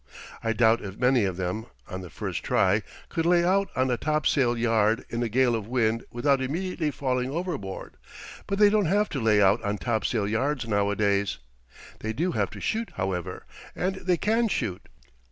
[0.43, 3.97] I doubt if many of them, on the first try, could lay out on a
[3.97, 7.97] topsail yard in a gale of wind without immediately falling overboard;
[8.47, 11.37] but they don't have to lay out on topsail yards nowadays.
[11.99, 13.45] They do have to shoot, however;
[13.75, 14.81] and they can shoot.